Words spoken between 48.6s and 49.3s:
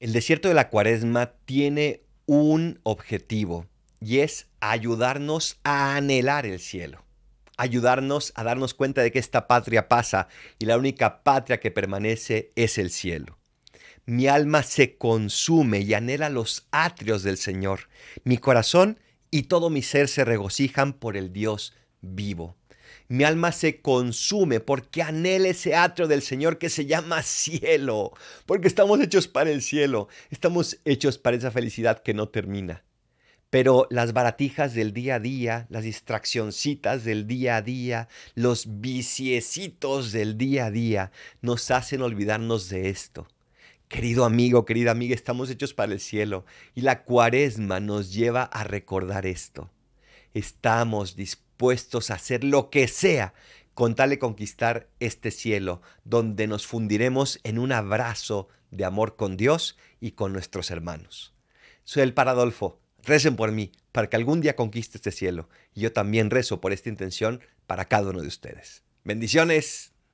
recordar